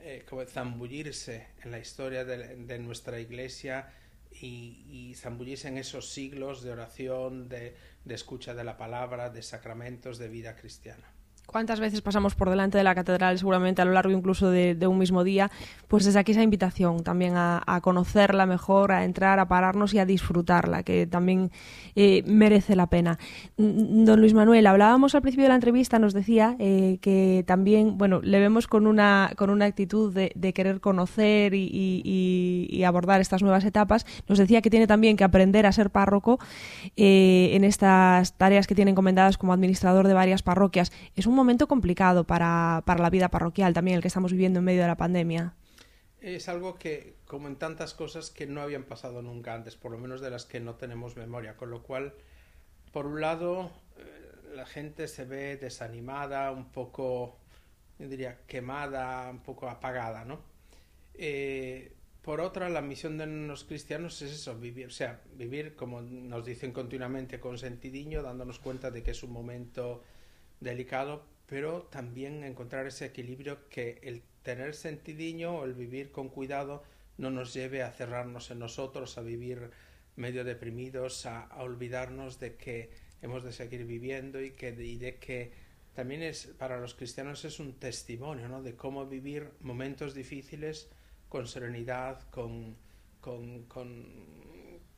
eh, 0.00 0.24
como, 0.26 0.42
zambullirse 0.46 1.48
en 1.62 1.70
la 1.70 1.78
historia 1.78 2.24
de, 2.24 2.78
nuestra 2.78 3.20
iglesia 3.20 3.92
y, 4.30 4.86
y, 4.88 5.14
zambullirse 5.16 5.68
en 5.68 5.76
esos 5.76 6.08
siglos 6.08 6.62
de 6.62 6.70
oración, 6.70 7.50
de, 7.50 7.76
de 8.06 8.14
escucha 8.14 8.54
de 8.54 8.64
la 8.64 8.78
palabra, 8.78 9.28
de 9.28 9.42
sacramentos, 9.42 10.16
de 10.16 10.28
vida 10.28 10.56
cristiana 10.56 11.12
cuántas 11.52 11.78
veces 11.78 12.00
pasamos 12.00 12.34
por 12.34 12.50
delante 12.50 12.78
de 12.78 12.84
la 12.84 12.94
catedral, 12.94 13.38
seguramente 13.38 13.82
a 13.82 13.84
lo 13.84 13.92
largo 13.92 14.10
incluso 14.10 14.50
de, 14.50 14.86
un 14.86 14.98
mismo 14.98 15.22
día, 15.22 15.50
pues 15.86 16.04
desde 16.04 16.18
aquí 16.18 16.32
esa 16.32 16.42
invitación 16.42 17.04
también 17.04 17.34
a, 17.36 17.80
conocerla 17.82 18.46
mejor, 18.46 18.92
a 18.92 19.04
entrar, 19.04 19.38
a 19.38 19.46
pararnos 19.46 19.92
y 19.94 19.98
a 19.98 20.06
disfrutarla, 20.06 20.82
que 20.82 21.06
también 21.06 21.50
eh, 21.94 22.22
merece 22.26 22.74
la 22.74 22.86
pena. 22.86 23.18
Mm, 23.58 24.04
don 24.04 24.20
Luis 24.20 24.34
Manuel, 24.34 24.66
hablábamos 24.66 25.14
al 25.14 25.22
principio 25.22 25.44
de 25.44 25.50
la 25.50 25.54
entrevista, 25.56 25.98
nos 25.98 26.14
decía 26.14 26.56
eh, 26.58 26.98
que 27.00 27.44
también, 27.46 27.98
bueno, 27.98 28.20
le 28.22 28.40
vemos 28.40 28.66
con 28.66 28.86
una, 28.86 29.32
con 29.36 29.50
una 29.50 29.66
actitud 29.66 30.12
de, 30.12 30.52
querer 30.52 30.80
conocer 30.80 31.54
y, 31.54 32.82
abordar 32.84 33.20
estas 33.20 33.42
nuevas 33.42 33.64
etapas. 33.64 34.06
Nos 34.26 34.38
decía 34.38 34.60
que 34.60 34.70
tiene 34.70 34.86
también 34.86 35.16
que 35.16 35.24
aprender 35.24 35.66
a 35.66 35.72
ser 35.72 35.90
párroco 35.90 36.38
eh, 36.96 37.50
en 37.52 37.64
estas 37.64 38.36
tareas 38.36 38.66
que 38.66 38.74
tiene 38.74 38.90
encomendadas 38.90 39.38
como 39.38 39.52
administrador 39.52 40.08
de 40.08 40.14
varias 40.14 40.42
parroquias. 40.42 40.92
Es 41.14 41.26
un 41.26 41.34
momento 41.42 41.68
complicado 41.68 42.24
para, 42.24 42.82
para 42.86 43.02
la 43.02 43.10
vida 43.10 43.28
parroquial 43.28 43.74
también, 43.74 43.96
el 43.96 44.02
que 44.02 44.08
estamos 44.08 44.32
viviendo 44.32 44.60
en 44.60 44.64
medio 44.64 44.82
de 44.82 44.88
la 44.88 44.96
pandemia. 44.96 45.54
Es 46.20 46.48
algo 46.48 46.76
que, 46.76 47.16
como 47.26 47.48
en 47.48 47.56
tantas 47.56 47.94
cosas 47.94 48.30
que 48.30 48.46
no 48.46 48.62
habían 48.62 48.84
pasado 48.84 49.22
nunca 49.22 49.54
antes, 49.54 49.76
por 49.76 49.90
lo 49.90 49.98
menos 49.98 50.20
de 50.20 50.30
las 50.30 50.44
que 50.44 50.60
no 50.60 50.76
tenemos 50.76 51.16
memoria, 51.16 51.56
con 51.56 51.70
lo 51.70 51.82
cual, 51.82 52.14
por 52.92 53.06
un 53.06 53.20
lado, 53.20 53.72
eh, 53.96 54.54
la 54.54 54.64
gente 54.64 55.08
se 55.08 55.24
ve 55.24 55.56
desanimada, 55.56 56.52
un 56.52 56.70
poco, 56.70 57.38
yo 57.98 58.08
diría, 58.08 58.38
quemada, 58.46 59.28
un 59.30 59.42
poco 59.42 59.68
apagada, 59.68 60.24
¿no? 60.24 60.40
Eh, 61.14 61.92
por 62.22 62.40
otra, 62.40 62.68
la 62.68 62.82
misión 62.82 63.18
de 63.18 63.26
los 63.26 63.64
cristianos 63.64 64.22
es 64.22 64.30
eso, 64.30 64.56
vivir, 64.56 64.86
o 64.86 64.90
sea, 64.90 65.20
vivir, 65.34 65.74
como 65.74 66.02
nos 66.02 66.44
dicen 66.46 66.70
continuamente, 66.70 67.40
con 67.40 67.58
sentidiño, 67.58 68.22
dándonos 68.22 68.60
cuenta 68.60 68.92
de 68.92 69.02
que 69.02 69.10
es 69.10 69.24
un 69.24 69.32
momento 69.32 70.04
delicado, 70.60 71.24
pero 71.52 71.82
también 71.82 72.44
encontrar 72.44 72.86
ese 72.86 73.04
equilibrio 73.04 73.68
que 73.68 74.00
el 74.04 74.22
tener 74.42 74.74
sentidiño 74.74 75.58
o 75.58 75.66
el 75.66 75.74
vivir 75.74 76.10
con 76.10 76.30
cuidado 76.30 76.82
no 77.18 77.30
nos 77.30 77.52
lleve 77.52 77.82
a 77.82 77.92
cerrarnos 77.92 78.50
en 78.50 78.58
nosotros, 78.58 79.18
a 79.18 79.20
vivir 79.20 79.70
medio 80.16 80.44
deprimidos, 80.44 81.26
a, 81.26 81.50
olvidarnos 81.58 82.40
de 82.40 82.56
que 82.56 82.88
hemos 83.20 83.44
de 83.44 83.52
seguir 83.52 83.84
viviendo 83.84 84.40
y, 84.40 84.52
que, 84.52 84.70
y 84.70 84.96
de 84.96 85.16
que 85.16 85.52
también 85.94 86.22
es 86.22 86.46
para 86.46 86.80
los 86.80 86.94
cristianos 86.94 87.44
es 87.44 87.60
un 87.60 87.74
testimonio 87.74 88.48
¿no? 88.48 88.62
de 88.62 88.74
cómo 88.74 89.04
vivir 89.04 89.50
momentos 89.60 90.14
difíciles 90.14 90.88
con 91.28 91.46
serenidad, 91.46 92.22
con, 92.30 92.78
con, 93.20 93.64
con 93.64 94.06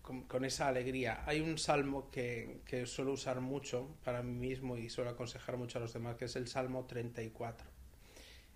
con, 0.05 0.45
esa 0.45 0.69
alegría. 0.69 1.23
Hay 1.27 1.41
un 1.41 1.57
salmo 1.57 2.11
que, 2.11 2.61
que, 2.67 2.87
suelo 2.87 3.13
usar 3.13 3.41
mucho 3.41 3.89
para 4.05 4.23
mí 4.23 4.35
mismo 4.35 4.77
y 4.77 4.91
suelo 4.91 5.11
aconsejar 5.11 5.57
mucho 5.57 5.79
a 5.79 5.81
los 5.81 5.95
demás, 5.95 6.17
que 6.17 6.27
es 6.27 6.37
el 6.37 6.47
Salmo 6.47 6.85
34. 6.85 7.67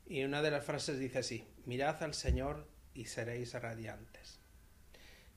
Y 0.07 0.25
una 0.25 0.43
de 0.43 0.51
las 0.51 0.65
frases 0.65 0.99
dice 0.99 1.21
así, 1.21 1.45
mirad 1.65 2.03
al 2.03 2.13
Señor 2.13 2.67
y 2.93 3.07
seréis 3.07 3.55
radiantes. 3.55 4.41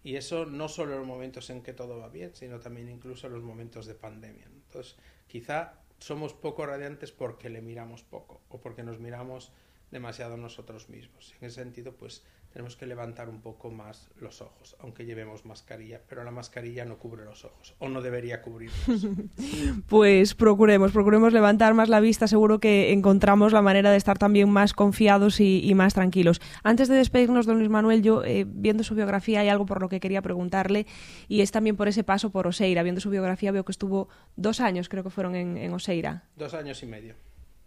Y 0.04 0.16
eso 0.16 0.46
no 0.46 0.68
solo 0.68 0.94
en 0.94 1.00
los 1.00 1.08
momentos 1.08 1.50
en 1.50 1.62
que 1.62 1.74
todo 1.74 2.00
va 2.00 2.10
bien, 2.10 2.36
sino 2.36 2.60
también 2.60 2.90
incluso 2.90 3.28
en 3.28 3.34
los 3.34 3.44
momentos 3.44 3.86
de 3.86 3.96
pandemia. 3.96 4.48
Entonces, 4.48 4.98
quizá 5.28 5.76
somos 6.00 6.34
poco 6.34 6.66
radiantes 6.66 7.12
porque 7.12 7.50
le 7.50 7.62
miramos 7.62 8.04
poco 8.04 8.42
o 8.50 8.60
porque 8.60 8.84
nos 8.84 9.00
miramos 9.00 9.54
demasiado 9.92 10.38
nosotros 10.38 10.90
mismos. 10.90 11.34
En 11.40 11.48
ese 11.48 11.62
sentido, 11.62 11.94
pues 11.94 12.24
tenemos 12.52 12.76
que 12.76 12.86
levantar 12.86 13.30
un 13.30 13.42
poco 13.42 13.72
más 13.72 14.10
los 14.20 14.42
ojos, 14.42 14.76
aunque 14.80 15.06
llevemos 15.06 15.46
mascarilla, 15.46 16.02
pero 16.08 16.24
la 16.24 16.32
mascarilla 16.32 16.84
no 16.84 16.98
cubre 16.98 17.24
los 17.24 17.46
ojos, 17.46 17.76
o 17.80 17.88
no 17.88 18.02
debería 18.02 18.42
cubrirlos. 18.42 19.08
pues 19.88 20.36
procuremos, 20.36 20.92
procuremos 20.92 21.32
levantar 21.32 21.74
más 21.74 21.88
la 21.88 22.02
vista, 22.02 22.28
seguro 22.28 22.60
que 22.60 22.92
encontramos 22.92 23.54
la 23.54 23.62
manera 23.62 23.92
de 23.92 23.98
estar 23.98 24.18
también 24.18 24.50
más 24.50 24.74
confiados 24.74 25.40
y, 25.40 25.72
más 25.76 25.94
tranquilos. 25.94 26.42
Antes 26.64 26.90
de 26.90 26.96
despedirnos, 26.96 27.46
don 27.46 27.58
Luis 27.58 27.70
Manuel, 27.70 28.02
yo 28.02 28.24
eh, 28.26 28.46
viendo 28.46 28.84
su 28.84 28.96
biografía 28.96 29.40
hay 29.40 29.48
algo 29.48 29.66
por 29.66 29.82
lo 29.82 29.88
que 29.88 30.02
quería 30.02 30.22
preguntarle, 30.22 30.86
y 31.30 31.42
es 31.42 31.52
también 31.52 31.78
por 31.78 31.88
ese 31.88 32.04
paso 32.04 32.32
por 32.32 32.48
Oseira. 32.48 32.84
Viendo 32.84 33.00
su 33.00 33.10
biografía 33.10 33.52
veo 33.52 33.64
que 33.64 33.72
estuvo 33.72 34.10
dos 34.36 34.60
años, 34.60 34.90
creo 34.90 35.04
que 35.04 35.10
fueron 35.10 35.36
en, 35.36 35.72
Oseira. 35.72 36.26
Dos 36.36 36.54
años 36.54 36.84
y 36.84 36.86
medio. 36.86 37.16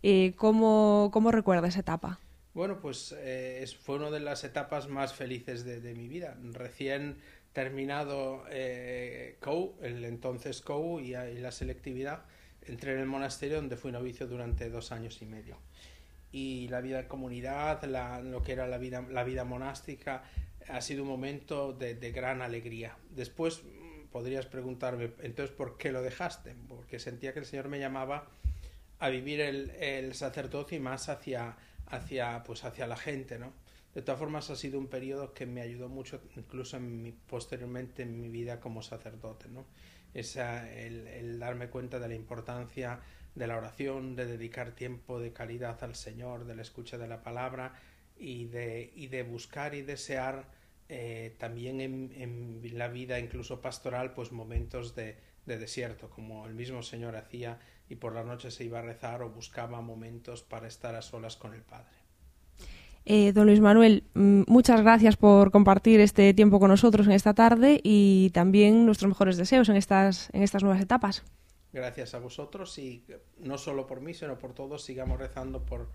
Eh, 0.07 0.35
¿cómo, 0.37 1.09
¿Cómo 1.15 1.33
recuerda 1.33 1.67
esa 1.67 1.81
etapa? 1.81 2.21
Bueno, 2.53 2.79
pues 2.79 3.15
eh, 3.17 3.65
fue 3.81 3.97
una 3.97 4.11
de 4.11 4.21
las 4.21 4.45
etapas 4.45 4.87
más 4.87 5.15
felices 5.15 5.65
de, 5.65 5.95
mi 5.95 6.09
vida. 6.09 6.37
Recién 6.53 7.17
terminado 7.55 8.45
eh, 8.51 9.39
el 9.81 10.05
entonces 10.05 10.61
COU 10.61 11.01
y, 11.01 11.13
la 11.13 11.51
selectividad, 11.53 12.25
entré 12.67 12.93
en 12.93 12.99
el 12.99 13.07
monasterio 13.07 13.57
donde 13.57 13.79
fui 13.79 13.93
novicio 13.93 14.27
durante 14.27 14.69
dos 14.69 14.93
años 14.93 15.23
y 15.23 15.25
medio. 15.25 15.57
Y 16.33 16.69
la 16.69 16.83
vida 16.83 17.01
en 17.01 17.09
comunidad, 17.09 17.83
lo 18.25 18.43
que 18.43 18.53
era 18.53 18.67
la 18.67 18.77
vida, 18.77 19.07
la 19.11 19.25
vida 19.25 19.45
monástica, 19.45 20.25
ha 20.69 20.83
sido 20.83 21.05
un 21.05 21.09
momento 21.09 21.73
de, 21.73 21.95
gran 22.13 22.43
alegría. 22.43 22.95
Después 23.09 23.63
mm, 23.65 24.09
podrías 24.09 24.45
preguntarme, 24.45 25.13
entonces, 25.23 25.57
¿por 25.57 25.79
qué 25.79 25.93
lo 25.93 26.03
dejaste? 26.03 26.55
Porque 26.69 26.99
sentía 26.99 27.33
que 27.33 27.39
el 27.39 27.47
Señor 27.47 27.69
me 27.69 27.79
llamaba 27.79 28.29
a 29.05 29.11
vivir 29.11 29.41
el, 29.41 29.71
el 29.71 30.15
sacerdocio 30.15 30.77
y 30.77 30.81
más 30.81 31.09
hacia 31.09 31.57
hacia, 31.87 32.43
pues 32.45 32.65
hacia 32.65 32.87
la 32.87 32.97
gente, 32.97 33.39
¿no? 33.39 33.53
De 33.95 34.03
todas 34.03 34.19
formas, 34.19 34.51
ha 34.51 34.57
sido 34.57 34.79
un 34.79 34.89
periodo 34.89 35.33
que 35.33 35.47
me 35.47 35.61
ayudó 35.61 35.89
mucho, 35.89 36.21
incluso 36.37 36.79
posteriormente 37.29 38.03
en 38.03 38.21
mi 38.21 38.29
vida 38.29 38.59
como 38.61 38.83
sacerdote, 38.83 39.49
¿no? 39.49 39.67
Esa, 40.15 40.71
el, 40.73 41.07
el, 41.07 41.39
darme 41.39 41.69
cuenta 41.69 41.99
de 41.99 42.09
la 42.09 42.15
importancia 42.15 43.01
de 43.35 43.47
la 43.47 43.57
oración, 43.57 44.15
de 44.17 44.27
dedicar 44.27 44.73
tiempo 44.73 45.21
de 45.21 45.33
calidad 45.33 45.83
al 45.83 45.97
Señor, 45.97 46.45
de 46.45 46.55
la 46.55 46.63
escucha 46.63 46.99
de 46.99 47.09
la 47.09 47.23
palabra 47.23 47.75
y 48.17 48.47
de, 48.47 48.93
y 48.95 49.09
de 49.09 49.25
buscar 49.25 49.75
y 49.75 49.83
desear 49.83 50.47
eh, 50.89 51.35
también 51.39 51.81
en, 51.81 52.13
en, 52.17 52.79
la 52.79 52.89
vida, 52.89 53.19
incluso 53.19 53.61
pastoral, 53.61 54.13
pues 54.13 54.31
momentos 54.31 54.95
de, 54.95 55.17
de 55.47 55.59
desierto, 55.59 56.11
como 56.11 56.47
el 56.47 56.55
mismo 56.55 56.83
Señor 56.83 57.17
hacía 57.17 57.59
y 57.89 57.97
por 57.97 58.15
la 58.15 58.25
noche 58.25 58.51
se 58.51 58.65
iba 58.65 58.79
a 58.79 58.83
rezar 58.83 59.23
o 59.23 59.31
buscaba 59.31 59.81
momentos 59.81 60.43
para 60.43 60.67
estar 60.67 60.95
a 60.95 61.03
solas 61.03 61.37
con 61.37 61.55
el 61.55 61.63
Padre. 61.63 62.05
Eh, 63.07 63.33
don 63.33 63.47
Luis 63.47 63.61
Manuel, 63.61 64.05
mm, 64.15 64.45
muchas 64.47 64.81
gracias 64.81 65.17
por 65.17 65.51
compartir 65.51 66.01
este 66.01 66.33
tiempo 66.33 66.59
con 66.59 66.71
nosotros 66.71 67.07
en 67.07 67.13
esta 67.13 67.35
tarde 67.35 67.81
y 67.83 68.31
también 68.31 68.87
nuestros 68.87 69.09
mejores 69.09 69.37
deseos 69.37 69.69
en 69.69 69.77
estas, 69.77 70.31
en 70.33 70.43
estas 70.43 70.63
nuevas 70.63 70.81
etapas. 70.81 71.23
Gracias 71.73 72.15
a 72.15 72.19
vosotros 72.21 72.79
y 72.79 73.05
no 73.39 73.59
solo 73.59 73.87
por 73.87 74.01
mí, 74.01 74.15
sino 74.15 74.39
por 74.39 74.55
todos, 74.55 74.85
sigamos 74.85 75.19
rezando 75.19 75.67
por, 75.67 75.91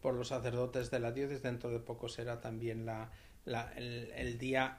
por 0.00 0.14
los 0.14 0.28
sacerdotes 0.28 0.90
de 0.90 0.98
la 0.98 1.12
diócesis. 1.12 1.42
Dentro 1.42 1.70
de 1.70 1.78
poco 1.78 2.08
será 2.08 2.40
también 2.40 2.86
la, 2.86 3.10
la, 3.44 3.70
el, 3.76 4.38
día 4.38 4.78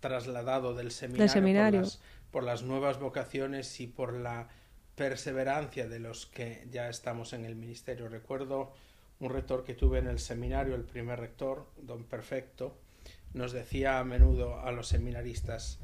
trasladado 0.00 0.74
del 0.74 0.92
seminario, 0.92 1.28
seminario. 1.28 1.82
por 2.30 2.44
las 2.44 2.62
nuevas 2.62 3.00
vocaciones 3.00 3.80
y 3.80 3.86
por 3.86 4.14
la 4.14 4.48
perseverancia 4.98 5.88
de 5.88 6.00
los 6.00 6.26
que 6.26 6.66
ya 6.72 6.88
estamos 6.88 7.32
en 7.32 7.44
el 7.44 7.54
ministerio. 7.54 8.08
Recuerdo 8.08 8.72
un 9.20 9.30
rector 9.30 9.62
que 9.62 9.74
tuve 9.74 10.00
en 10.00 10.08
el 10.08 10.18
seminario, 10.18 10.74
el 10.74 10.82
primer 10.82 11.20
rector, 11.20 11.68
don 11.80 12.02
Perfecto, 12.02 12.76
nos 13.32 13.52
decía 13.52 14.00
a 14.00 14.04
menudo 14.04 14.60
a 14.60 14.72
los 14.72 14.88
seminaristas, 14.88 15.78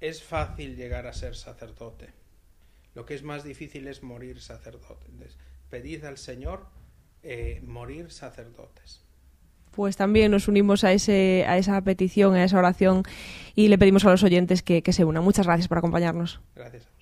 es 0.00 0.22
fácil 0.22 0.76
llegar 0.76 1.06
a 1.06 1.14
ser 1.14 1.36
sacerdote, 1.36 2.10
lo 2.94 3.06
que 3.06 3.14
es 3.14 3.22
más 3.22 3.44
difícil 3.44 3.88
es 3.88 4.02
morir 4.02 4.40
sacerdote. 4.40 5.06
pedid 5.70 6.04
al 6.04 6.18
Señor 6.18 6.66
eh, 7.22 7.62
morir 7.64 8.10
sacerdotes. 8.10 9.02
Pues 9.70 9.96
también 9.96 10.32
nos 10.32 10.48
unimos 10.48 10.84
a, 10.84 10.92
ese, 10.92 11.44
a 11.46 11.56
esa 11.56 11.80
petición, 11.80 12.34
a 12.34 12.44
esa 12.44 12.58
oración 12.58 13.04
y 13.54 13.68
le 13.68 13.78
pedimos 13.78 14.04
a 14.04 14.10
los 14.10 14.22
oyentes 14.22 14.62
que, 14.62 14.82
que 14.82 14.92
se 14.92 15.04
unan. 15.04 15.24
Muchas 15.24 15.46
gracias 15.46 15.68
por 15.68 15.78
acompañarnos. 15.78 16.40
Gracias. 16.54 16.99